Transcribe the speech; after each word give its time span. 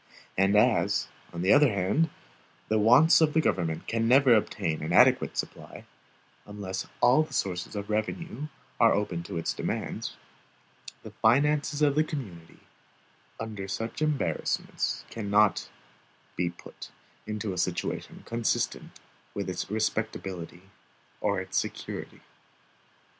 And 0.35 0.55
as, 0.55 1.09
on 1.31 1.43
the 1.43 1.53
other 1.53 1.71
hand, 1.71 2.09
the 2.69 2.79
wants 2.79 3.21
of 3.21 3.33
the 3.35 3.39
government 3.39 3.85
can 3.87 4.07
never 4.07 4.33
obtain 4.33 4.81
an 4.81 4.91
adequate 4.91 5.37
supply, 5.37 5.85
unless 6.47 6.87
all 7.01 7.21
the 7.21 7.35
sources 7.35 7.75
of 7.75 7.87
revenue 7.87 8.47
are 8.79 8.93
open 8.93 9.21
to 9.21 9.37
its 9.37 9.53
demands, 9.53 10.17
the 11.03 11.11
finances 11.11 11.83
of 11.83 11.93
the 11.93 12.03
community, 12.03 12.61
under 13.39 13.67
such 13.67 14.01
embarrassments, 14.01 15.05
cannot 15.11 15.69
be 16.35 16.49
put 16.49 16.89
into 17.27 17.53
a 17.53 17.57
situation 17.59 18.23
consistent 18.25 18.99
with 19.35 19.47
its 19.51 19.69
respectability 19.69 20.63
or 21.19 21.39
its 21.39 21.57
security. 21.59 22.21